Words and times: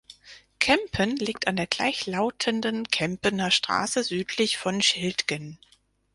Kempen 0.57 1.15
liegt 1.17 1.45
an 1.45 1.57
der 1.57 1.67
gleichlautenden 1.67 2.87
Kempener 2.87 3.51
Straße 3.51 4.03
südlich 4.03 4.57
von 4.57 4.81
Schildgen. 4.81 5.59